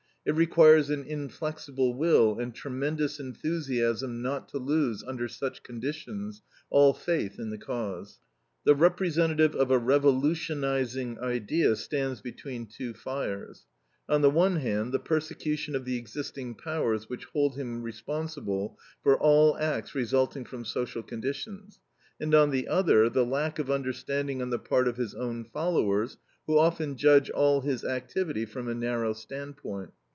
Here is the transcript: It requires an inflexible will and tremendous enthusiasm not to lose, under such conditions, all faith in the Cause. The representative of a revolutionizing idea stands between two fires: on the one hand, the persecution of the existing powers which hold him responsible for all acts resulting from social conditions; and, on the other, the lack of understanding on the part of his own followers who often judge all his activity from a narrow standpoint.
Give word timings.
It 0.23 0.35
requires 0.35 0.91
an 0.91 1.03
inflexible 1.05 1.95
will 1.95 2.37
and 2.39 2.53
tremendous 2.53 3.19
enthusiasm 3.19 4.21
not 4.21 4.47
to 4.49 4.59
lose, 4.59 5.01
under 5.03 5.27
such 5.27 5.63
conditions, 5.63 6.43
all 6.69 6.93
faith 6.93 7.39
in 7.39 7.49
the 7.49 7.57
Cause. 7.57 8.19
The 8.63 8.75
representative 8.75 9.55
of 9.55 9.71
a 9.71 9.79
revolutionizing 9.79 11.17
idea 11.19 11.75
stands 11.75 12.21
between 12.21 12.67
two 12.67 12.93
fires: 12.93 13.65
on 14.07 14.21
the 14.21 14.29
one 14.29 14.57
hand, 14.57 14.91
the 14.91 14.99
persecution 14.99 15.75
of 15.75 15.85
the 15.85 15.97
existing 15.97 16.53
powers 16.53 17.09
which 17.09 17.25
hold 17.25 17.55
him 17.57 17.81
responsible 17.81 18.77
for 19.01 19.17
all 19.17 19.57
acts 19.57 19.95
resulting 19.95 20.45
from 20.45 20.65
social 20.65 21.01
conditions; 21.01 21.79
and, 22.19 22.35
on 22.35 22.51
the 22.51 22.67
other, 22.67 23.09
the 23.09 23.25
lack 23.25 23.57
of 23.57 23.71
understanding 23.71 24.39
on 24.39 24.51
the 24.51 24.59
part 24.59 24.87
of 24.87 24.97
his 24.97 25.15
own 25.15 25.45
followers 25.45 26.17
who 26.45 26.59
often 26.59 26.95
judge 26.95 27.31
all 27.31 27.61
his 27.61 27.83
activity 27.83 28.45
from 28.45 28.67
a 28.67 28.75
narrow 28.75 29.13
standpoint. 29.13 29.89